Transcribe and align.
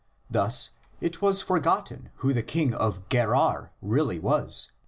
Thus 0.31 0.71
it 0.99 1.21
was 1.21 1.43
forgotten 1.43 2.09
who 2.15 2.33
the 2.33 2.41
king 2.41 2.73
of 2.73 3.07
Gerar 3.09 3.69
really 3.83 4.17
was 4.17 4.71
(xx. 4.71 4.77